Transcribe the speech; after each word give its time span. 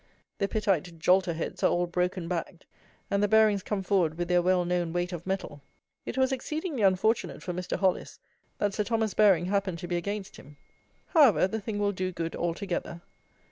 The 0.39 0.47
Pittite 0.47 0.97
jolter 0.97 1.33
heads 1.35 1.61
are 1.61 1.69
all 1.69 1.85
broken 1.85 2.27
backed; 2.27 2.65
and 3.11 3.21
the 3.21 3.27
Barings 3.27 3.61
come 3.61 3.83
forward 3.83 4.17
with 4.17 4.29
their 4.29 4.41
well 4.41 4.65
known 4.65 4.93
weight 4.93 5.13
of 5.13 5.27
metal. 5.27 5.61
It 6.07 6.17
was 6.17 6.31
exceedingly 6.31 6.81
unfortunate 6.81 7.43
for 7.43 7.53
Mr. 7.53 7.77
Hollis 7.77 8.17
that 8.57 8.73
Sir 8.73 8.83
Thomas 8.83 9.13
Baring 9.13 9.45
happened 9.45 9.77
to 9.77 9.87
be 9.87 9.97
against 9.97 10.37
him. 10.37 10.57
However, 11.09 11.47
the 11.47 11.61
thing 11.61 11.77
will 11.77 11.91
do 11.91 12.11
good 12.11 12.35
altogether. 12.35 13.01